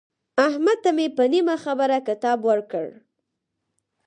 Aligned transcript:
احمد 0.47 0.77
ته 0.83 0.89
مې 0.97 1.07
په 1.17 1.23
نیمه 1.31 1.55
خبره 1.63 1.97
کتاب 2.07 2.39
ورکړ. 2.49 2.85